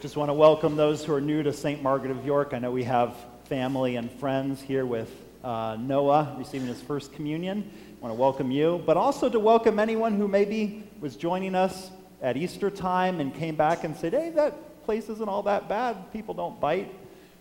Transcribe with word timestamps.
Just 0.00 0.16
want 0.16 0.28
to 0.28 0.34
welcome 0.34 0.76
those 0.76 1.04
who 1.04 1.12
are 1.12 1.20
new 1.20 1.42
to 1.42 1.52
St. 1.52 1.82
Margaret 1.82 2.12
of 2.12 2.24
York. 2.24 2.50
I 2.52 2.60
know 2.60 2.70
we 2.70 2.84
have 2.84 3.16
family 3.46 3.96
and 3.96 4.08
friends 4.08 4.62
here 4.62 4.86
with 4.86 5.10
uh, 5.42 5.76
Noah 5.76 6.36
receiving 6.38 6.68
his 6.68 6.80
first 6.80 7.12
communion. 7.12 7.68
I 7.98 8.00
want 8.00 8.14
to 8.14 8.20
welcome 8.20 8.52
you, 8.52 8.80
but 8.86 8.96
also 8.96 9.28
to 9.28 9.40
welcome 9.40 9.80
anyone 9.80 10.14
who 10.14 10.28
maybe 10.28 10.88
was 11.00 11.16
joining 11.16 11.56
us 11.56 11.90
at 12.22 12.36
Easter 12.36 12.70
time 12.70 13.18
and 13.18 13.34
came 13.34 13.56
back 13.56 13.82
and 13.82 13.96
said, 13.96 14.12
hey, 14.12 14.30
that 14.36 14.84
place 14.84 15.08
isn't 15.08 15.28
all 15.28 15.42
that 15.42 15.68
bad. 15.68 16.12
People 16.12 16.32
don't 16.32 16.60
bite. 16.60 16.94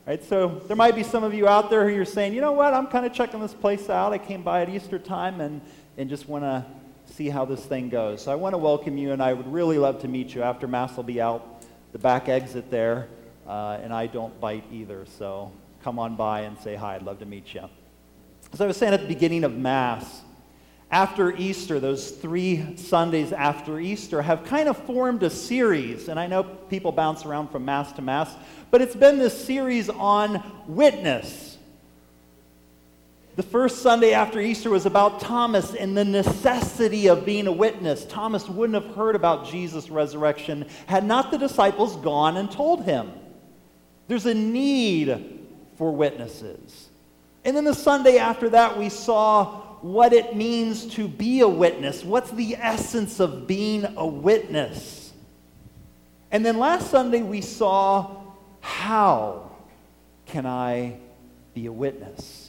Right? 0.08 0.24
So 0.24 0.48
there 0.68 0.76
might 0.76 0.96
be 0.96 1.04
some 1.04 1.24
of 1.24 1.36
you 1.36 1.48
out 1.48 1.70
there 1.70 1.88
who 1.88 1.94
you're 1.94 2.06
saying, 2.06 2.34
you 2.34 2.42
know 2.42 2.54
what, 2.54 2.74
I'm 2.74 2.88
kind 2.88 3.06
of 3.06 3.14
checking 3.14 3.40
this 3.40 3.54
place 3.54 3.88
out. 3.88 4.14
I 4.14 4.18
came 4.18 4.42
by 4.42 4.64
at 4.64 4.70
Easter 4.70 4.98
time 4.98 5.42
and, 5.42 5.62
and 5.96 6.10
just 6.10 6.28
want 6.28 6.44
to 6.44 6.66
see 7.06 7.30
how 7.30 7.46
this 7.46 7.64
thing 7.64 7.90
goes. 7.90 8.24
So 8.24 8.32
I 8.32 8.36
want 8.36 8.54
to 8.54 8.58
welcome 8.58 8.98
you, 8.98 9.12
and 9.12 9.22
I 9.22 9.34
would 9.34 9.52
really 9.52 9.78
love 9.78 10.02
to 10.02 10.08
meet 10.08 10.34
you. 10.34 10.42
After 10.42 10.68
Mass 10.68 10.96
will 10.96 11.04
be 11.04 11.22
out 11.22 11.57
the 11.92 12.00
back 12.00 12.30
exit 12.30 12.70
there, 12.70 13.08
uh, 13.48 13.80
and 13.82 13.94
I 13.94 14.08
don't 14.08 14.40
bite 14.40 14.66
either. 14.72 15.06
So 15.18 15.52
come 15.84 16.00
on 16.00 16.16
by 16.16 16.42
and 16.42 16.58
say 16.60 16.76
hi. 16.76 16.96
I'd 16.96 17.04
love 17.04 17.20
to 17.20 17.26
meet 17.26 17.54
you. 17.54 17.64
As 18.54 18.62
I 18.62 18.68
was 18.68 18.78
saying 18.78 18.94
at 18.94 19.02
the 19.02 19.08
beginning 19.08 19.44
of 19.44 19.56
Mass, 19.56 20.22
after 20.90 21.36
Easter, 21.36 21.80
those 21.80 22.12
three 22.12 22.78
Sundays 22.78 23.34
after 23.34 23.80
Easter, 23.80 24.22
have 24.22 24.46
kind 24.46 24.70
of 24.70 24.78
formed 24.86 25.22
a 25.24 25.30
series. 25.30 26.08
And 26.08 26.18
I 26.18 26.28
know 26.28 26.44
people 26.44 26.94
bounce 26.94 27.26
around 27.26 27.50
from 27.50 27.66
Mass 27.66 27.92
to 27.94 28.02
Mass, 28.02 28.34
but 28.72 28.82
it's 28.82 28.96
been 28.96 29.18
this 29.18 29.46
series 29.46 29.90
on 29.90 30.44
witness. 30.66 31.57
The 33.38 33.44
first 33.44 33.84
Sunday 33.84 34.14
after 34.14 34.40
Easter 34.40 34.72
was 34.72 34.88
about 34.88 35.20
Thomas 35.20 35.76
and 35.76 35.96
the 35.96 36.04
necessity 36.04 37.06
of 37.06 37.24
being 37.24 37.46
a 37.46 37.52
witness. 37.52 38.04
Thomas 38.04 38.50
wouldn't 38.50 38.84
have 38.84 38.96
heard 38.96 39.16
about 39.16 39.46
Jesus' 39.46 39.92
resurrection 39.92 40.66
had 40.88 41.06
not 41.06 41.30
the 41.30 41.38
disciples 41.38 41.98
gone 41.98 42.38
and 42.38 42.52
told 42.52 42.84
him. 42.84 43.12
There's 44.08 44.26
a 44.26 44.34
need 44.34 45.46
for 45.78 45.92
witnesses. 45.92 46.90
And 47.46 47.56
then 47.56 47.64
the 47.64 47.76
Sunday 47.76 48.18
after 48.18 48.50
that, 48.50 48.76
we 48.76 48.90
saw 48.90 49.62
what 49.82 50.14
it 50.14 50.36
means 50.36 50.88
to 50.96 51.08
be 51.08 51.42
a 51.42 51.48
witness. 51.48 52.04
What's 52.04 52.32
the 52.32 52.56
essence 52.56 53.20
of 53.20 53.46
being 53.46 53.86
a 53.98 54.08
witness? 54.08 55.14
And 56.32 56.44
then 56.44 56.58
last 56.58 56.90
Sunday, 56.90 57.22
we 57.22 57.42
saw 57.42 58.18
how 58.62 59.52
can 60.26 60.48
I 60.48 60.98
be 61.54 61.68
a 61.68 61.72
witness? 61.72 62.47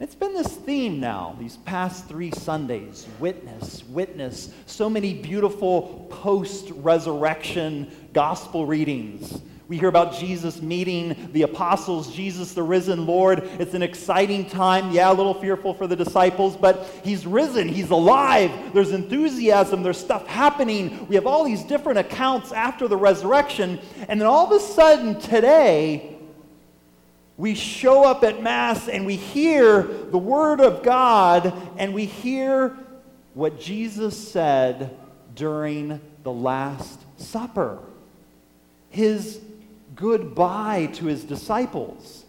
It's 0.00 0.14
been 0.14 0.32
this 0.32 0.56
theme 0.56 0.98
now, 0.98 1.36
these 1.38 1.58
past 1.58 2.08
three 2.08 2.30
Sundays 2.30 3.06
witness, 3.18 3.84
witness. 3.84 4.50
So 4.64 4.88
many 4.88 5.12
beautiful 5.12 6.06
post 6.08 6.70
resurrection 6.76 7.90
gospel 8.14 8.64
readings. 8.64 9.42
We 9.68 9.76
hear 9.76 9.90
about 9.90 10.14
Jesus 10.14 10.62
meeting 10.62 11.28
the 11.34 11.42
apostles, 11.42 12.14
Jesus 12.14 12.54
the 12.54 12.62
risen 12.62 13.04
Lord. 13.06 13.40
It's 13.58 13.74
an 13.74 13.82
exciting 13.82 14.48
time. 14.48 14.90
Yeah, 14.90 15.12
a 15.12 15.14
little 15.14 15.34
fearful 15.34 15.74
for 15.74 15.86
the 15.86 15.96
disciples, 15.96 16.56
but 16.56 16.88
he's 17.04 17.26
risen, 17.26 17.68
he's 17.68 17.90
alive. 17.90 18.72
There's 18.72 18.92
enthusiasm, 18.92 19.82
there's 19.82 19.98
stuff 19.98 20.26
happening. 20.26 21.06
We 21.08 21.14
have 21.14 21.26
all 21.26 21.44
these 21.44 21.62
different 21.62 21.98
accounts 21.98 22.52
after 22.52 22.88
the 22.88 22.96
resurrection. 22.96 23.78
And 24.08 24.18
then 24.18 24.26
all 24.26 24.46
of 24.46 24.52
a 24.52 24.64
sudden, 24.64 25.20
today, 25.20 26.09
we 27.40 27.54
show 27.54 28.04
up 28.04 28.22
at 28.22 28.42
Mass 28.42 28.86
and 28.86 29.06
we 29.06 29.16
hear 29.16 29.82
the 29.82 30.18
Word 30.18 30.60
of 30.60 30.82
God 30.82 31.54
and 31.78 31.94
we 31.94 32.04
hear 32.04 32.76
what 33.32 33.58
Jesus 33.58 34.30
said 34.30 34.94
during 35.34 36.02
the 36.22 36.30
Last 36.30 37.00
Supper 37.16 37.78
his 38.90 39.40
goodbye 39.94 40.90
to 40.94 41.06
his 41.06 41.24
disciples. 41.24 42.26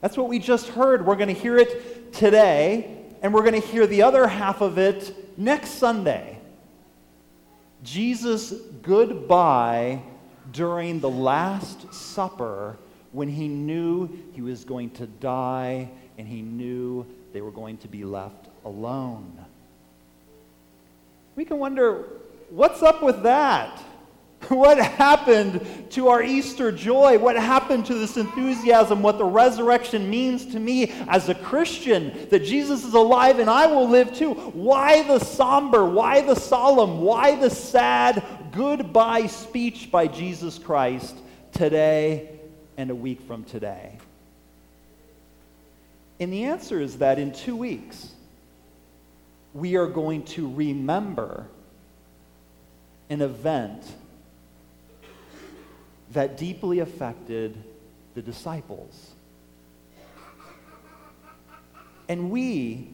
That's 0.00 0.16
what 0.16 0.28
we 0.28 0.40
just 0.40 0.66
heard. 0.70 1.06
We're 1.06 1.14
going 1.14 1.32
to 1.32 1.40
hear 1.40 1.56
it 1.56 2.12
today, 2.12 2.98
and 3.22 3.32
we're 3.32 3.48
going 3.48 3.60
to 3.60 3.68
hear 3.68 3.86
the 3.86 4.02
other 4.02 4.26
half 4.26 4.60
of 4.60 4.76
it 4.76 5.38
next 5.38 5.74
Sunday. 5.74 6.40
Jesus' 7.84 8.52
goodbye 8.82 10.02
during 10.50 10.98
the 10.98 11.10
Last 11.10 11.94
Supper 11.94 12.76
when 13.12 13.28
he 13.28 13.46
knew 13.46 14.08
he 14.32 14.40
was 14.40 14.64
going 14.64 14.90
to 14.90 15.06
die 15.06 15.88
and 16.18 16.26
he 16.26 16.42
knew 16.42 17.06
they 17.32 17.40
were 17.40 17.50
going 17.50 17.76
to 17.78 17.88
be 17.88 18.04
left 18.04 18.48
alone. 18.64 19.32
We 21.36 21.44
can 21.44 21.58
wonder 21.58 22.04
what's 22.50 22.82
up 22.82 23.02
with 23.02 23.22
that? 23.22 23.82
What 24.48 24.76
happened 24.78 25.64
to 25.90 26.08
our 26.08 26.20
Easter 26.20 26.72
joy? 26.72 27.16
What 27.16 27.36
happened 27.36 27.86
to 27.86 27.94
this 27.94 28.16
enthusiasm? 28.16 29.00
What 29.00 29.16
the 29.16 29.24
resurrection 29.24 30.10
means 30.10 30.46
to 30.46 30.58
me 30.58 30.90
as 31.06 31.28
a 31.28 31.34
Christian? 31.36 32.26
That 32.28 32.40
Jesus 32.40 32.84
is 32.84 32.94
alive 32.94 33.38
and 33.38 33.48
I 33.48 33.68
will 33.68 33.88
live 33.88 34.12
too. 34.12 34.34
Why 34.34 35.04
the 35.04 35.20
somber? 35.20 35.88
Why 35.88 36.22
the 36.22 36.34
solemn? 36.34 37.02
Why 37.02 37.36
the 37.36 37.50
sad 37.50 38.24
goodbye 38.50 39.28
speech 39.28 39.92
by 39.92 40.08
Jesus 40.08 40.58
Christ 40.58 41.16
today 41.52 42.41
and 42.76 42.90
a 42.90 42.94
week 42.94 43.20
from 43.22 43.44
today? 43.44 43.98
And 46.20 46.32
the 46.32 46.44
answer 46.44 46.80
is 46.80 46.98
that 46.98 47.18
in 47.18 47.32
two 47.32 47.56
weeks, 47.56 48.12
we 49.54 49.76
are 49.76 49.86
going 49.86 50.22
to 50.24 50.50
remember 50.52 51.46
an 53.10 53.20
event 53.20 53.84
that 56.12 56.36
deeply 56.36 56.78
affected 56.78 57.56
the 58.14 58.22
disciples. 58.22 59.12
And 62.08 62.30
we 62.30 62.88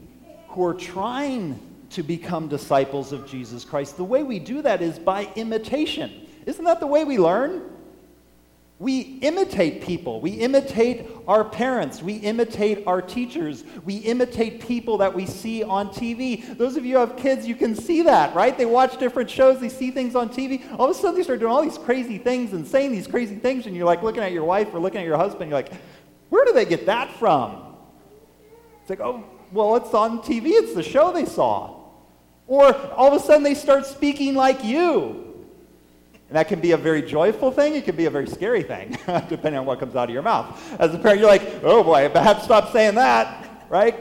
who 0.49 0.65
are 0.65 0.75
trying 0.75 1.61
to 1.91 2.03
become 2.03 2.49
disciples 2.49 3.13
of 3.13 3.27
Jesus 3.27 3.65
Christ, 3.65 3.97
the 3.97 4.05
way 4.05 4.23
we 4.23 4.39
do 4.39 4.63
that 4.63 4.83
is 4.83 4.99
by 4.99 5.31
imitation. 5.37 6.27
Isn't 6.47 6.65
that 6.65 6.81
the 6.81 6.87
way 6.87 7.05
we 7.05 7.19
learn? 7.19 7.63
We 8.81 9.19
imitate 9.23 9.83
people. 9.83 10.21
We 10.21 10.31
imitate 10.31 11.05
our 11.27 11.45
parents. 11.45 12.01
We 12.01 12.15
imitate 12.15 12.87
our 12.87 13.03
teachers. 13.03 13.65
We 13.85 13.97
imitate 13.97 14.61
people 14.61 14.99
that 14.99 15.13
we 15.13 15.27
see 15.27 15.65
on 15.65 15.89
TV. 15.89 16.57
Those 16.57 16.77
of 16.77 16.85
you 16.85 16.95
who 16.95 17.01
have 17.01 17.17
kids, 17.17 17.45
you 17.47 17.57
can 17.57 17.75
see 17.75 18.03
that, 18.03 18.37
right? 18.37 18.57
They 18.57 18.67
watch 18.67 18.97
different 18.99 19.29
shows, 19.29 19.61
they 19.61 19.69
see 19.69 19.91
things 19.91 20.15
on 20.15 20.29
TV. 20.29 20.63
All 20.79 20.89
of 20.89 20.97
a 20.97 20.99
sudden, 20.99 21.17
they 21.17 21.25
start 21.25 21.41
doing 21.41 21.53
all 21.53 21.63
these 21.63 21.79
crazy 21.79 22.19
things 22.19 22.53
and 22.53 22.65
saying 22.65 22.93
these 22.93 23.09
crazy 23.09 23.35
things, 23.35 23.67
and 23.67 23.75
you're 23.75 23.87
like 23.87 24.05
looking 24.05 24.23
at 24.23 24.31
your 24.31 24.45
wife 24.45 24.73
or 24.73 24.79
looking 24.79 25.01
at 25.01 25.07
your 25.07 25.17
husband, 25.17 25.51
you're 25.51 25.59
like, 25.59 25.73
where 26.29 26.45
do 26.45 26.53
they 26.53 26.65
get 26.65 26.87
that 26.87 27.11
from? 27.19 27.75
It's 28.83 28.91
like, 28.91 29.01
oh, 29.01 29.25
well, 29.51 29.75
it's 29.75 29.93
on 29.93 30.21
TV. 30.21 30.51
It's 30.51 30.75
the 30.75 30.85
show 30.85 31.13
they 31.13 31.25
saw. 31.25 31.75
Or 32.47 32.75
all 32.93 33.09
of 33.09 33.21
a 33.21 33.25
sudden, 33.25 33.43
they 33.43 33.55
start 33.55 33.87
speaking 33.87 34.35
like 34.35 34.63
you. 34.63 35.28
And 36.29 36.37
that 36.37 36.49
can 36.49 36.61
be 36.61 36.73
a 36.73 36.77
very 36.77 37.01
joyful 37.01 37.51
thing. 37.51 37.75
It 37.75 37.85
can 37.85 37.97
be 37.97 38.05
a 38.05 38.11
very 38.11 38.27
scary 38.27 38.63
thing, 38.63 38.91
depending 39.29 39.57
on 39.57 39.65
what 39.65 39.81
comes 39.81 39.97
out 39.97 40.09
of 40.09 40.15
your 40.15 40.23
mouth. 40.23 40.61
As 40.79 40.95
a 40.95 40.99
parent, 40.99 41.21
you're 41.21 41.29
like, 41.29 41.63
oh 41.63 41.83
boy, 41.83 42.11
I 42.15 42.23
have 42.23 42.39
to 42.39 42.45
stop 42.45 42.71
saying 42.71 42.97
that, 42.97 43.65
right? 43.71 43.97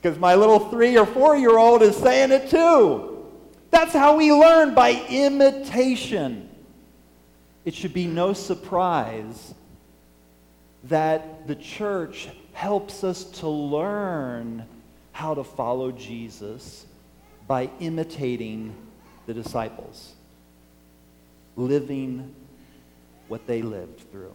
Because 0.00 0.16
my 0.18 0.36
little 0.36 0.70
three 0.70 0.96
or 0.96 1.06
four 1.06 1.36
year 1.36 1.58
old 1.58 1.82
is 1.82 1.96
saying 1.96 2.30
it 2.30 2.50
too. 2.50 3.26
That's 3.70 3.92
how 3.92 4.16
we 4.16 4.32
learn 4.32 4.74
by 4.74 5.04
imitation. 5.08 6.48
It 7.64 7.74
should 7.74 7.92
be 7.92 8.06
no 8.06 8.32
surprise 8.32 9.54
that 10.84 11.46
the 11.46 11.56
church 11.56 12.28
helps 12.52 13.02
us 13.04 13.24
to 13.24 13.48
learn 13.48 14.64
how 15.12 15.34
to 15.34 15.44
follow 15.44 15.90
Jesus 15.90 16.86
by 17.46 17.68
imitating 17.80 18.74
the 19.26 19.34
disciples 19.34 20.14
living 21.60 22.34
what 23.28 23.46
they 23.46 23.62
lived 23.62 24.10
through. 24.10 24.34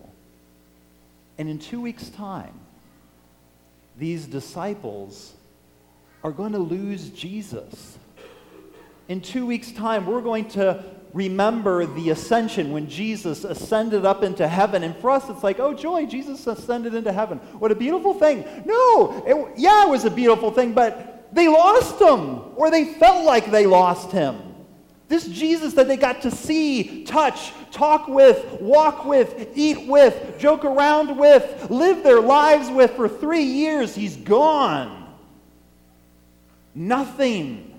And 1.38 1.50
in 1.50 1.60
two 1.60 1.82
weeks' 1.82 2.10
time, 2.10 2.54
these 3.98 4.26
disciples 4.26 5.34
are 6.24 6.32
going 6.32 6.54
to 6.54 6.60
lose 6.60 7.10
Jesus. 7.10 7.98
In 9.08 9.22
two 9.22 9.46
weeks' 9.46 9.72
time, 9.72 10.06
we're 10.06 10.22
going 10.22 10.48
to 10.50 10.84
remember 11.14 11.86
the 11.86 12.10
ascension 12.10 12.72
when 12.72 12.90
Jesus 12.90 13.44
ascended 13.44 14.06
up 14.06 14.24
into 14.24 14.48
heaven. 14.48 14.84
And 14.84 14.96
for 14.98 15.12
us, 15.12 15.30
it's 15.30 15.44
like, 15.44 15.60
oh, 15.60 15.74
joy, 15.74 16.06
Jesus 16.06 16.46
ascended 16.48 16.94
into 16.94 17.12
heaven. 17.12 17.38
What 17.60 17.72
a 17.72 17.76
beautiful 17.76 18.14
thing. 18.14 18.46
No, 18.66 19.24
it, 19.26 19.54
yeah, 19.58 19.86
it 19.86 19.90
was 19.90 20.06
a 20.06 20.12
beautiful 20.12 20.52
thing, 20.52 20.74
but 20.74 21.28
they 21.34 21.48
lost 21.48 22.02
him, 22.02 22.42
or 22.56 22.72
they 22.72 22.86
felt 22.86 23.26
like 23.26 23.52
they 23.52 23.66
lost 23.66 24.12
him. 24.12 24.55
This 25.08 25.28
Jesus 25.28 25.74
that 25.74 25.88
they 25.88 25.98
got 25.98 26.24
to 26.24 26.32
see, 26.32 27.04
touch, 27.04 27.52
talk 27.72 28.08
with, 28.08 28.60
walk 28.60 29.06
with, 29.06 29.52
eat 29.56 29.88
with, 29.88 30.40
joke 30.40 30.66
around 30.66 31.18
with, 31.18 31.70
live 31.70 32.04
their 32.04 32.22
lives 32.22 32.70
with 32.70 32.92
for 32.92 33.08
three 33.08 33.44
years, 33.44 33.94
he's 33.94 34.16
gone. 34.16 35.14
Nothing. 36.74 37.72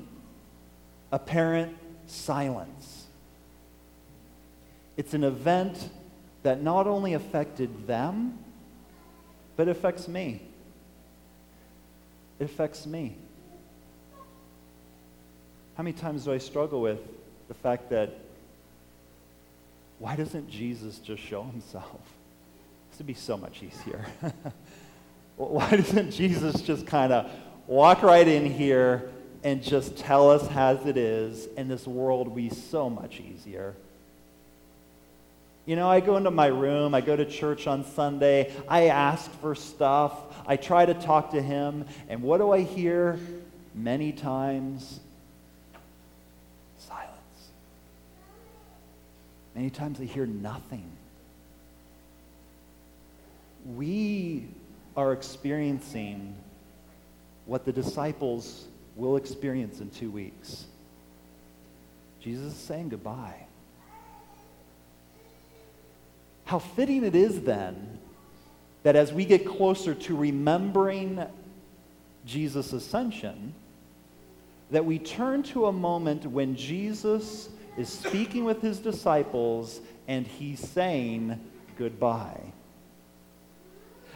Apparent 1.10 1.76
silence. 2.06 3.06
It's 4.96 5.14
an 5.14 5.24
event 5.24 5.90
that 6.42 6.62
not 6.62 6.86
only 6.86 7.14
affected 7.14 7.86
them, 7.86 8.38
but 9.56 9.68
affects 9.68 10.06
me. 10.06 10.42
It 12.38 12.44
affects 12.44 12.86
me. 12.86 13.16
How 15.76 15.82
many 15.82 15.92
times 15.92 16.24
do 16.24 16.32
I 16.32 16.38
struggle 16.38 16.80
with 16.80 17.00
the 17.48 17.54
fact 17.54 17.90
that 17.90 18.10
why 19.98 20.16
doesn't 20.16 20.48
Jesus 20.50 20.98
just 20.98 21.22
show 21.22 21.44
himself? 21.44 22.00
This 22.90 22.98
would 22.98 23.06
be 23.06 23.14
so 23.14 23.36
much 23.36 23.62
easier. 23.62 24.04
why 25.36 25.70
doesn't 25.70 26.10
Jesus 26.10 26.60
just 26.60 26.86
kind 26.86 27.12
of 27.12 27.30
walk 27.66 28.02
right 28.02 28.26
in 28.26 28.44
here 28.46 29.10
and 29.42 29.62
just 29.62 29.96
tell 29.96 30.30
us 30.30 30.48
as 30.50 30.84
it 30.86 30.96
is, 30.96 31.48
and 31.56 31.70
this 31.70 31.86
world 31.86 32.28
will 32.28 32.34
be 32.34 32.50
so 32.50 32.90
much 32.90 33.20
easier? 33.20 33.74
You 35.66 35.74
know, 35.74 35.90
I 35.90 35.98
go 35.98 36.16
into 36.16 36.30
my 36.30 36.46
room, 36.46 36.94
I 36.94 37.00
go 37.00 37.16
to 37.16 37.24
church 37.24 37.66
on 37.66 37.84
Sunday, 37.84 38.52
I 38.68 38.84
ask 38.84 39.28
for 39.40 39.56
stuff, 39.56 40.12
I 40.46 40.56
try 40.56 40.86
to 40.86 40.94
talk 40.94 41.32
to 41.32 41.42
him, 41.42 41.84
and 42.08 42.22
what 42.22 42.38
do 42.38 42.52
I 42.52 42.62
hear 42.62 43.18
many 43.74 44.12
times? 44.12 45.00
Silence. 46.78 47.50
Many 49.56 49.70
times 49.70 49.98
they 49.98 50.04
hear 50.04 50.26
nothing. 50.26 50.84
We 53.74 54.48
are 54.94 55.14
experiencing 55.14 56.36
what 57.46 57.64
the 57.64 57.72
disciples 57.72 58.66
will 58.96 59.16
experience 59.16 59.80
in 59.80 59.88
two 59.88 60.10
weeks. 60.10 60.66
Jesus 62.20 62.52
is 62.52 62.58
saying 62.58 62.90
goodbye. 62.90 63.46
How 66.44 66.58
fitting 66.58 67.02
it 67.02 67.14
is 67.14 67.40
then 67.40 67.98
that 68.82 68.94
as 68.94 69.10
we 69.10 69.24
get 69.24 69.46
closer 69.46 69.94
to 69.94 70.16
remembering 70.16 71.24
Jesus' 72.26 72.74
ascension, 72.74 73.54
that 74.70 74.84
we 74.84 74.98
turn 74.98 75.42
to 75.44 75.64
a 75.64 75.72
moment 75.72 76.26
when 76.26 76.56
Jesus 76.56 77.48
is 77.76 77.88
speaking 77.88 78.44
with 78.44 78.62
his 78.62 78.78
disciples 78.78 79.80
and 80.08 80.26
he's 80.26 80.60
saying 80.60 81.38
goodbye. 81.76 82.52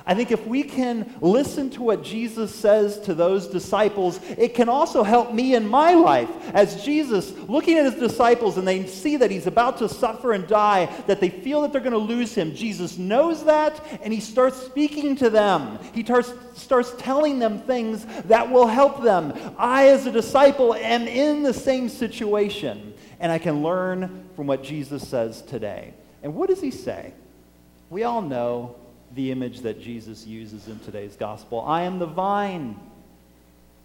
I 0.06 0.14
think 0.14 0.30
if 0.30 0.46
we 0.46 0.62
can 0.62 1.14
listen 1.20 1.70
to 1.70 1.82
what 1.82 2.02
Jesus 2.02 2.54
says 2.54 2.98
to 3.00 3.14
those 3.14 3.46
disciples, 3.46 4.18
it 4.38 4.54
can 4.54 4.68
also 4.68 5.02
help 5.02 5.32
me 5.32 5.54
in 5.54 5.68
my 5.68 5.92
life. 5.92 6.28
As 6.54 6.84
Jesus, 6.84 7.32
looking 7.48 7.76
at 7.76 7.84
his 7.84 7.94
disciples 7.94 8.56
and 8.56 8.66
they 8.66 8.86
see 8.86 9.16
that 9.18 9.30
he's 9.30 9.46
about 9.46 9.78
to 9.78 9.88
suffer 9.88 10.32
and 10.32 10.46
die, 10.48 10.86
that 11.06 11.20
they 11.20 11.28
feel 11.28 11.60
that 11.62 11.72
they're 11.72 11.80
going 11.80 11.92
to 11.92 11.98
lose 11.98 12.34
him, 12.34 12.54
Jesus 12.54 12.96
knows 12.98 13.44
that 13.44 13.80
and 14.02 14.12
he 14.12 14.20
starts 14.20 14.56
speaking 14.56 15.16
to 15.16 15.28
them. 15.28 15.78
He 15.92 16.02
starts, 16.02 16.32
starts 16.54 16.94
telling 16.98 17.38
them 17.38 17.60
things 17.60 18.06
that 18.24 18.50
will 18.50 18.66
help 18.66 19.02
them. 19.02 19.34
I, 19.58 19.88
as 19.88 20.06
a 20.06 20.12
disciple, 20.12 20.74
am 20.74 21.06
in 21.06 21.42
the 21.42 21.54
same 21.54 21.88
situation 21.88 22.89
and 23.20 23.30
I 23.30 23.38
can 23.38 23.62
learn 23.62 24.24
from 24.34 24.46
what 24.46 24.64
Jesus 24.64 25.06
says 25.06 25.42
today. 25.42 25.94
And 26.22 26.34
what 26.34 26.48
does 26.48 26.60
he 26.60 26.70
say? 26.70 27.12
We 27.90 28.02
all 28.02 28.22
know 28.22 28.76
the 29.14 29.30
image 29.30 29.60
that 29.60 29.80
Jesus 29.80 30.26
uses 30.26 30.66
in 30.68 30.78
today's 30.80 31.16
gospel. 31.16 31.60
I 31.60 31.82
am 31.82 31.98
the 31.98 32.06
vine, 32.06 32.80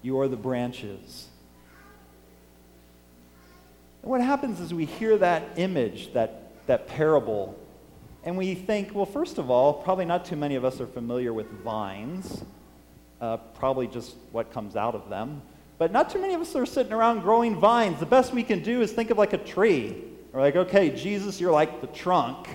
you 0.01 0.19
are 0.19 0.27
the 0.27 0.37
branches. 0.37 1.27
And 4.01 4.11
what 4.11 4.21
happens 4.21 4.59
is 4.59 4.73
we 4.73 4.85
hear 4.85 5.17
that 5.17 5.43
image, 5.57 6.13
that, 6.13 6.51
that 6.67 6.87
parable, 6.87 7.59
and 8.23 8.37
we 8.37 8.55
think, 8.55 8.93
well, 8.95 9.05
first 9.05 9.37
of 9.37 9.49
all, 9.51 9.73
probably 9.73 10.05
not 10.05 10.25
too 10.25 10.35
many 10.35 10.55
of 10.55 10.63
us 10.63 10.79
are 10.79 10.87
familiar 10.87 11.33
with 11.33 11.49
vines, 11.63 12.43
uh, 13.19 13.37
probably 13.37 13.87
just 13.87 14.15
what 14.31 14.51
comes 14.51 14.75
out 14.75 14.95
of 14.95 15.09
them. 15.09 15.41
But 15.77 15.92
not 15.92 16.10
too 16.10 16.19
many 16.19 16.33
of 16.33 16.42
us 16.42 16.56
are 16.56 16.66
sitting 16.66 16.94
around 16.94 17.22
growing 17.22 17.60
vines. 17.60 18.00
The 18.00 18.06
best 18.06 18.33
we 18.33 18.44
can 18.44 18.63
do 18.63 18.81
is 18.81 18.92
think 18.92 19.10
of 19.10 19.18
like 19.18 19.33
a 19.33 19.38
tree. 19.38 19.95
We're 20.31 20.42
like, 20.42 20.56
okay, 20.56 20.89
Jesus, 20.89 21.39
you're 21.39 21.51
like 21.51 21.81
the 21.81 21.88
trunk, 21.88 22.48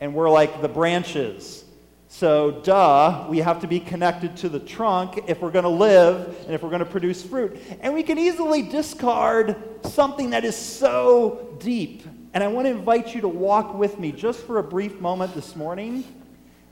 and 0.00 0.14
we're 0.14 0.30
like 0.30 0.62
the 0.62 0.68
branches. 0.68 1.64
So, 2.08 2.50
duh, 2.50 3.26
we 3.30 3.38
have 3.38 3.62
to 3.62 3.66
be 3.66 3.80
connected 3.80 4.36
to 4.38 4.50
the 4.50 4.60
trunk 4.60 5.24
if 5.28 5.40
we're 5.40 5.50
going 5.50 5.62
to 5.62 5.70
live 5.70 6.36
and 6.44 6.54
if 6.54 6.62
we're 6.62 6.68
going 6.68 6.84
to 6.84 6.90
produce 6.90 7.22
fruit. 7.22 7.58
And 7.80 7.94
we 7.94 8.02
can 8.02 8.18
easily 8.18 8.60
discard 8.60 9.56
something 9.86 10.30
that 10.30 10.44
is 10.44 10.54
so 10.54 11.56
deep. 11.58 12.04
And 12.34 12.44
I 12.44 12.48
want 12.48 12.66
to 12.66 12.70
invite 12.70 13.14
you 13.14 13.22
to 13.22 13.28
walk 13.28 13.74
with 13.74 13.98
me 13.98 14.12
just 14.12 14.40
for 14.40 14.58
a 14.58 14.62
brief 14.62 15.00
moment 15.00 15.34
this 15.34 15.56
morning 15.56 16.04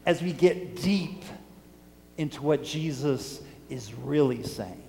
as 0.04 0.20
we 0.20 0.34
get 0.34 0.76
deep 0.76 1.24
into 2.18 2.42
what 2.42 2.62
Jesus 2.62 3.40
is 3.70 3.94
really 3.94 4.42
saying. 4.42 4.82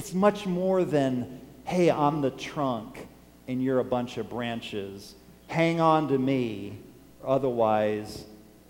It's 0.00 0.14
much 0.14 0.46
more 0.46 0.82
than, 0.82 1.42
hey, 1.64 1.90
I'm 1.90 2.22
the 2.22 2.30
trunk 2.30 3.06
and 3.48 3.62
you're 3.62 3.80
a 3.80 3.84
bunch 3.84 4.16
of 4.16 4.30
branches. 4.30 5.14
Hang 5.46 5.78
on 5.78 6.08
to 6.08 6.16
me, 6.16 6.78
otherwise, 7.22 8.24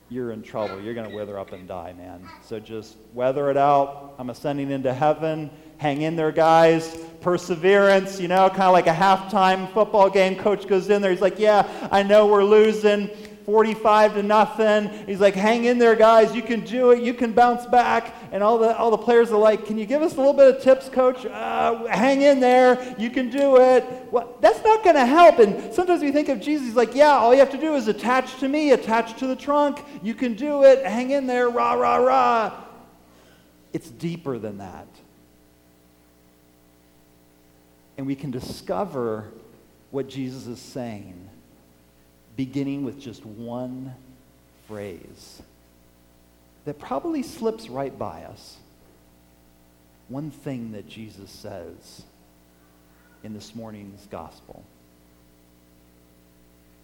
you're 0.08 0.32
in 0.32 0.42
trouble. 0.42 0.80
You're 0.80 0.94
going 0.94 1.08
to 1.08 1.14
wither 1.14 1.38
up 1.38 1.52
and 1.52 1.68
die, 1.68 1.92
man. 1.92 2.28
So 2.42 2.58
just 2.58 2.96
weather 3.14 3.48
it 3.48 3.56
out. 3.56 4.16
I'm 4.18 4.28
ascending 4.28 4.72
into 4.72 4.92
heaven. 4.92 5.50
Hang 5.78 6.02
in 6.02 6.16
there, 6.16 6.32
guys. 6.32 6.96
Perseverance, 7.20 8.18
you 8.18 8.26
know, 8.26 8.48
kind 8.48 8.62
of 8.62 8.72
like 8.72 8.88
a 8.88 8.92
halftime 8.92 9.72
football 9.72 10.10
game. 10.10 10.34
Coach 10.34 10.66
goes 10.66 10.90
in 10.90 11.00
there. 11.00 11.12
He's 11.12 11.20
like, 11.20 11.38
Yeah, 11.38 11.88
I 11.92 12.02
know 12.02 12.26
we're 12.26 12.42
losing. 12.42 13.08
45 13.50 14.14
to 14.14 14.22
nothing. 14.22 14.88
He's 15.06 15.20
like, 15.20 15.34
hang 15.34 15.64
in 15.64 15.78
there, 15.78 15.96
guys. 15.96 16.36
You 16.36 16.42
can 16.42 16.60
do 16.60 16.92
it. 16.92 17.02
You 17.02 17.12
can 17.12 17.32
bounce 17.32 17.66
back. 17.66 18.14
And 18.30 18.44
all 18.44 18.58
the, 18.58 18.76
all 18.78 18.92
the 18.92 18.98
players 18.98 19.32
are 19.32 19.38
like, 19.38 19.66
can 19.66 19.76
you 19.76 19.86
give 19.86 20.02
us 20.02 20.14
a 20.14 20.18
little 20.18 20.32
bit 20.32 20.54
of 20.54 20.62
tips, 20.62 20.88
coach? 20.88 21.26
Uh, 21.26 21.84
hang 21.88 22.22
in 22.22 22.38
there. 22.38 22.94
You 22.96 23.10
can 23.10 23.28
do 23.28 23.56
it. 23.56 23.84
Well, 24.12 24.36
that's 24.40 24.62
not 24.62 24.84
going 24.84 24.94
to 24.94 25.04
help. 25.04 25.40
And 25.40 25.74
sometimes 25.74 26.00
we 26.00 26.12
think 26.12 26.28
of 26.28 26.40
Jesus, 26.40 26.68
he's 26.68 26.76
like, 26.76 26.94
yeah, 26.94 27.10
all 27.10 27.34
you 27.34 27.40
have 27.40 27.50
to 27.50 27.58
do 27.58 27.74
is 27.74 27.88
attach 27.88 28.38
to 28.38 28.48
me, 28.48 28.70
attach 28.70 29.18
to 29.18 29.26
the 29.26 29.36
trunk. 29.36 29.84
You 30.00 30.14
can 30.14 30.34
do 30.34 30.62
it. 30.62 30.86
Hang 30.86 31.10
in 31.10 31.26
there. 31.26 31.50
Rah, 31.50 31.72
rah, 31.72 31.96
rah. 31.96 32.52
It's 33.72 33.90
deeper 33.90 34.38
than 34.38 34.58
that. 34.58 34.86
And 37.98 38.06
we 38.06 38.14
can 38.14 38.30
discover 38.30 39.26
what 39.90 40.08
Jesus 40.08 40.46
is 40.46 40.60
saying 40.60 41.29
beginning 42.40 42.84
with 42.84 42.98
just 42.98 43.26
one 43.26 43.94
phrase 44.66 45.42
that 46.64 46.78
probably 46.78 47.22
slips 47.22 47.68
right 47.68 47.98
by 47.98 48.22
us. 48.22 48.56
One 50.08 50.30
thing 50.30 50.72
that 50.72 50.88
Jesus 50.88 51.30
says 51.30 52.02
in 53.22 53.34
this 53.34 53.54
morning's 53.54 54.06
gospel 54.06 54.64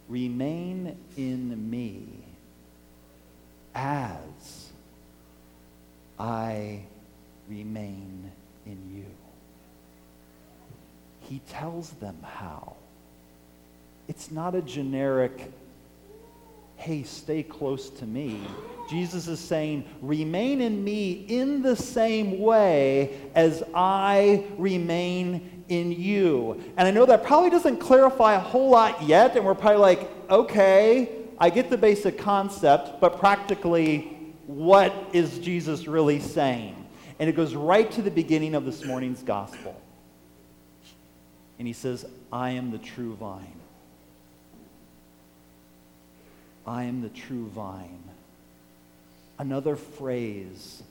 Remain 0.07 0.95
in 1.17 1.71
me 1.71 2.05
as 3.73 4.69
I 6.19 6.81
remain 7.49 8.31
in 8.67 8.95
you. 8.95 9.05
He 11.21 11.39
tells 11.49 11.89
them 11.93 12.17
how. 12.21 12.75
It's 14.07 14.31
not 14.31 14.55
a 14.55 14.61
generic, 14.61 15.51
hey, 16.77 17.03
stay 17.03 17.43
close 17.43 17.89
to 17.89 18.05
me. 18.05 18.41
Jesus 18.89 19.27
is 19.27 19.39
saying, 19.39 19.83
remain 20.01 20.61
in 20.61 20.83
me 20.83 21.25
in 21.27 21.61
the 21.61 21.75
same 21.75 22.39
way 22.39 23.19
as 23.35 23.61
I 23.73 24.45
remain 24.57 25.63
in 25.67 25.91
you. 25.91 26.63
And 26.77 26.87
I 26.87 26.91
know 26.91 27.05
that 27.05 27.23
probably 27.23 27.49
doesn't 27.49 27.77
clarify 27.77 28.35
a 28.35 28.39
whole 28.39 28.69
lot 28.69 29.03
yet, 29.03 29.35
and 29.35 29.45
we're 29.45 29.55
probably 29.55 29.81
like, 29.81 30.09
okay, 30.29 31.09
I 31.37 31.49
get 31.49 31.69
the 31.69 31.77
basic 31.77 32.17
concept, 32.17 33.01
but 33.01 33.19
practically, 33.19 34.13
what 34.45 34.93
is 35.11 35.39
Jesus 35.39 35.87
really 35.87 36.21
saying? 36.21 36.73
And 37.19 37.29
it 37.29 37.35
goes 37.35 37.55
right 37.55 37.91
to 37.91 38.01
the 38.01 38.11
beginning 38.11 38.55
of 38.55 38.63
this 38.63 38.85
morning's 38.85 39.21
gospel. 39.21 39.79
And 41.59 41.67
he 41.67 41.73
says, 41.73 42.05
I 42.31 42.51
am 42.51 42.71
the 42.71 42.77
true 42.77 43.15
vine. 43.15 43.59
I 46.67 46.83
am 46.83 47.01
the 47.01 47.09
true 47.09 47.47
vine. 47.47 48.03
Another 49.39 49.75
phrase 49.75 50.83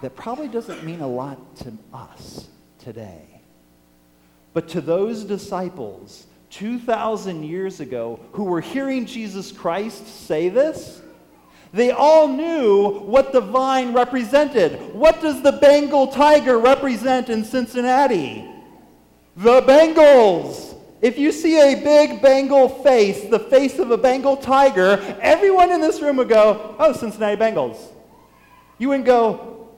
that 0.00 0.16
probably 0.16 0.48
doesn't 0.48 0.84
mean 0.84 1.00
a 1.00 1.06
lot 1.06 1.56
to 1.56 1.72
us 1.92 2.48
today. 2.78 3.22
But 4.54 4.68
to 4.68 4.80
those 4.80 5.24
disciples 5.24 6.26
2,000 6.50 7.44
years 7.44 7.80
ago 7.80 8.20
who 8.32 8.44
were 8.44 8.60
hearing 8.60 9.06
Jesus 9.06 9.52
Christ 9.52 10.26
say 10.26 10.48
this, 10.48 11.00
they 11.72 11.90
all 11.90 12.28
knew 12.28 13.00
what 13.00 13.32
the 13.32 13.40
vine 13.40 13.92
represented. 13.92 14.94
What 14.94 15.20
does 15.22 15.42
the 15.42 15.52
Bengal 15.52 16.08
tiger 16.08 16.58
represent 16.58 17.30
in 17.30 17.44
Cincinnati? 17.44 18.46
The 19.36 19.62
Bengals. 19.62 20.71
If 21.02 21.18
you 21.18 21.32
see 21.32 21.58
a 21.58 21.74
big 21.74 22.22
Bengal 22.22 22.68
face, 22.68 23.24
the 23.24 23.40
face 23.40 23.80
of 23.80 23.90
a 23.90 23.98
Bengal 23.98 24.36
tiger, 24.36 25.00
everyone 25.20 25.72
in 25.72 25.80
this 25.80 26.00
room 26.00 26.16
would 26.18 26.28
go, 26.28 26.76
oh, 26.78 26.92
Cincinnati 26.92 27.36
Bengals. 27.36 27.76
You 28.78 28.88
wouldn't 28.88 29.06
go, 29.06 29.68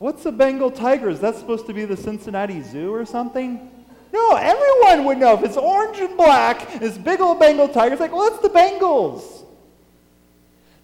what's 0.00 0.26
a 0.26 0.32
Bengal 0.32 0.72
tiger? 0.72 1.08
Is 1.08 1.20
that 1.20 1.36
supposed 1.36 1.66
to 1.66 1.72
be 1.72 1.84
the 1.84 1.96
Cincinnati 1.96 2.60
Zoo 2.60 2.92
or 2.92 3.06
something? 3.06 3.70
No, 4.12 4.34
everyone 4.34 5.04
would 5.04 5.18
know. 5.18 5.34
If 5.34 5.44
it's 5.44 5.56
orange 5.56 5.98
and 5.98 6.16
black, 6.16 6.80
this 6.80 6.98
big 6.98 7.20
old 7.20 7.38
Bengal 7.38 7.68
tiger, 7.68 7.92
it's 7.92 8.00
like, 8.00 8.12
well, 8.12 8.28
that's 8.28 8.42
the 8.42 8.48
Bengals. 8.48 9.44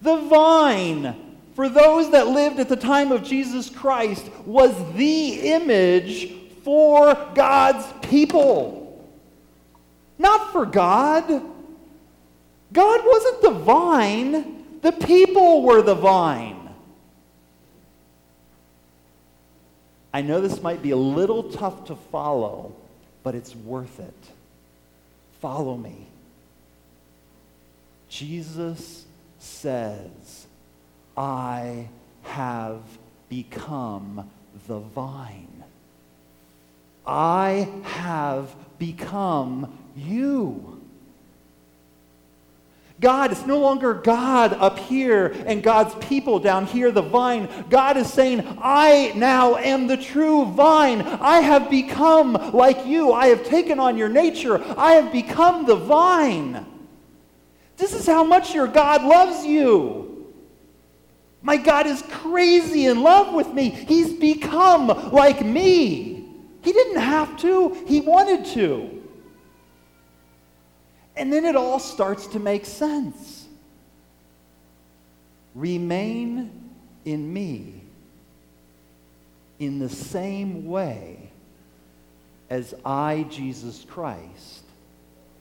The 0.02 0.18
vine, 0.18 1.36
for 1.56 1.68
those 1.68 2.12
that 2.12 2.28
lived 2.28 2.60
at 2.60 2.68
the 2.68 2.76
time 2.76 3.10
of 3.10 3.24
Jesus 3.24 3.68
Christ, 3.68 4.24
was 4.46 4.72
the 4.94 5.52
image 5.52 6.32
for 6.62 7.16
God's 7.34 7.86
people. 8.08 8.79
Not 10.20 10.52
for 10.52 10.66
God. 10.66 11.28
God 12.74 13.00
wasn't 13.06 13.40
the 13.40 13.50
vine, 13.52 14.80
the 14.82 14.92
people 14.92 15.62
were 15.62 15.80
the 15.80 15.94
vine. 15.94 16.68
I 20.12 20.20
know 20.20 20.42
this 20.42 20.60
might 20.60 20.82
be 20.82 20.90
a 20.90 20.96
little 20.96 21.44
tough 21.44 21.86
to 21.86 21.96
follow, 21.96 22.74
but 23.22 23.34
it's 23.34 23.56
worth 23.56 23.98
it. 23.98 24.30
Follow 25.40 25.74
me. 25.78 26.06
Jesus 28.10 29.06
says, 29.38 30.46
I 31.16 31.88
have 32.24 32.82
become 33.30 34.30
the 34.66 34.80
vine. 34.80 35.64
I 37.06 37.68
have 37.84 38.54
become 38.78 39.78
you. 40.00 40.70
God 43.00 43.32
is 43.32 43.46
no 43.46 43.58
longer 43.58 43.94
God 43.94 44.52
up 44.52 44.78
here 44.78 45.28
and 45.46 45.62
God's 45.62 45.94
people 46.06 46.38
down 46.38 46.66
here, 46.66 46.90
the 46.90 47.00
vine. 47.00 47.48
God 47.70 47.96
is 47.96 48.12
saying, 48.12 48.44
I 48.60 49.12
now 49.16 49.56
am 49.56 49.86
the 49.86 49.96
true 49.96 50.44
vine. 50.44 51.00
I 51.00 51.40
have 51.40 51.70
become 51.70 52.34
like 52.52 52.86
you. 52.86 53.12
I 53.12 53.28
have 53.28 53.44
taken 53.46 53.80
on 53.80 53.96
your 53.96 54.10
nature. 54.10 54.62
I 54.76 54.92
have 54.92 55.10
become 55.12 55.64
the 55.64 55.76
vine. 55.76 56.66
This 57.78 57.94
is 57.94 58.06
how 58.06 58.22
much 58.22 58.54
your 58.54 58.66
God 58.66 59.02
loves 59.02 59.46
you. 59.46 60.26
My 61.40 61.56
God 61.56 61.86
is 61.86 62.02
crazy 62.02 62.84
in 62.84 63.02
love 63.02 63.32
with 63.32 63.48
me. 63.54 63.70
He's 63.70 64.12
become 64.12 64.88
like 65.10 65.42
me. 65.42 66.28
He 66.62 66.72
didn't 66.72 67.00
have 67.00 67.38
to, 67.38 67.82
he 67.86 68.02
wanted 68.02 68.44
to. 68.52 68.99
And 71.20 71.30
then 71.30 71.44
it 71.44 71.54
all 71.54 71.78
starts 71.78 72.28
to 72.28 72.38
make 72.38 72.64
sense. 72.64 73.46
Remain 75.54 76.50
in 77.04 77.30
me 77.30 77.82
in 79.58 79.80
the 79.80 79.90
same 79.90 80.64
way 80.64 81.30
as 82.48 82.74
I, 82.86 83.26
Jesus 83.28 83.84
Christ, 83.86 84.64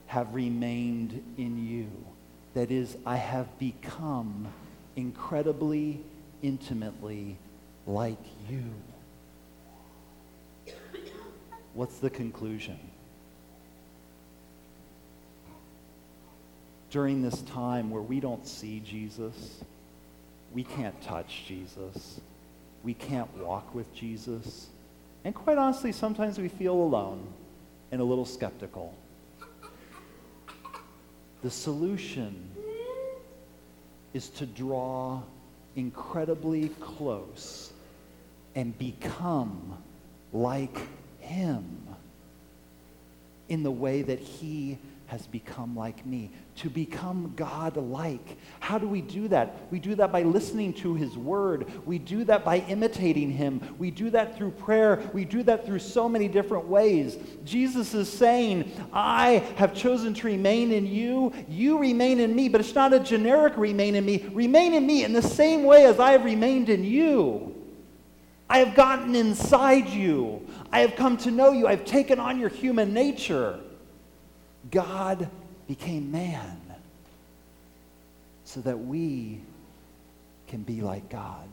have 0.08 0.34
remained 0.34 1.24
in 1.38 1.66
you. 1.66 1.88
That 2.52 2.70
is, 2.70 2.98
I 3.06 3.16
have 3.16 3.58
become 3.58 4.48
incredibly, 4.96 6.02
intimately 6.42 7.38
like 7.86 8.22
you. 8.50 8.64
What's 11.72 12.00
the 12.00 12.10
conclusion? 12.10 12.78
During 16.90 17.22
this 17.22 17.40
time 17.42 17.90
where 17.90 18.02
we 18.02 18.20
don't 18.20 18.46
see 18.46 18.80
Jesus, 18.80 19.62
we 20.52 20.64
can't 20.64 21.00
touch 21.02 21.44
Jesus, 21.46 22.20
we 22.82 22.94
can't 22.94 23.34
walk 23.38 23.74
with 23.74 23.92
Jesus, 23.94 24.66
and 25.24 25.34
quite 25.34 25.58
honestly, 25.58 25.92
sometimes 25.92 26.38
we 26.38 26.48
feel 26.48 26.74
alone 26.74 27.26
and 27.92 28.00
a 28.00 28.04
little 28.04 28.24
skeptical. 28.24 28.94
The 31.42 31.50
solution 31.50 32.50
is 34.12 34.28
to 34.30 34.46
draw 34.46 35.22
incredibly 35.76 36.68
close 36.80 37.72
and 38.54 38.76
become 38.78 39.78
like 40.32 40.78
Him 41.20 41.78
in 43.48 43.62
the 43.62 43.70
way 43.70 44.02
that 44.02 44.18
He 44.18 44.78
has 45.10 45.26
become 45.26 45.74
like 45.74 46.06
me, 46.06 46.30
to 46.54 46.70
become 46.70 47.32
God 47.34 47.76
like. 47.76 48.38
How 48.60 48.78
do 48.78 48.86
we 48.86 49.00
do 49.00 49.26
that? 49.26 49.56
We 49.72 49.80
do 49.80 49.96
that 49.96 50.12
by 50.12 50.22
listening 50.22 50.72
to 50.74 50.94
His 50.94 51.18
Word. 51.18 51.66
We 51.84 51.98
do 51.98 52.22
that 52.24 52.44
by 52.44 52.58
imitating 52.68 53.32
Him. 53.32 53.60
We 53.76 53.90
do 53.90 54.10
that 54.10 54.36
through 54.36 54.52
prayer. 54.52 55.02
We 55.12 55.24
do 55.24 55.42
that 55.42 55.66
through 55.66 55.80
so 55.80 56.08
many 56.08 56.28
different 56.28 56.68
ways. 56.68 57.18
Jesus 57.44 57.92
is 57.92 58.08
saying, 58.08 58.70
I 58.92 59.44
have 59.56 59.74
chosen 59.74 60.14
to 60.14 60.26
remain 60.28 60.70
in 60.70 60.86
you. 60.86 61.32
You 61.48 61.78
remain 61.78 62.20
in 62.20 62.32
me, 62.36 62.48
but 62.48 62.60
it's 62.60 62.76
not 62.76 62.92
a 62.92 63.00
generic 63.00 63.54
remain 63.56 63.96
in 63.96 64.04
me. 64.04 64.30
Remain 64.32 64.74
in 64.74 64.86
me 64.86 65.02
in 65.02 65.12
the 65.12 65.22
same 65.22 65.64
way 65.64 65.86
as 65.86 65.98
I 65.98 66.12
have 66.12 66.24
remained 66.24 66.68
in 66.68 66.84
you. 66.84 67.52
I 68.48 68.58
have 68.58 68.76
gotten 68.76 69.16
inside 69.16 69.88
you. 69.88 70.46
I 70.70 70.80
have 70.80 70.94
come 70.94 71.16
to 71.18 71.32
know 71.32 71.50
you. 71.50 71.66
I've 71.66 71.84
taken 71.84 72.20
on 72.20 72.38
your 72.38 72.48
human 72.48 72.94
nature. 72.94 73.58
God 74.70 75.28
became 75.66 76.10
man 76.10 76.60
so 78.44 78.60
that 78.60 78.78
we 78.78 79.40
can 80.48 80.62
be 80.62 80.80
like 80.80 81.08
God. 81.08 81.48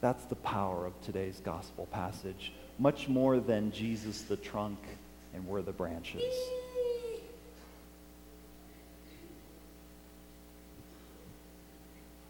That's 0.00 0.24
the 0.24 0.36
power 0.36 0.84
of 0.84 1.00
today's 1.02 1.40
gospel 1.44 1.86
passage, 1.92 2.52
much 2.78 3.08
more 3.08 3.38
than 3.38 3.70
Jesus 3.72 4.22
the 4.22 4.36
trunk 4.36 4.78
and 5.34 5.46
we're 5.46 5.62
the 5.62 5.72
branches. 5.72 6.34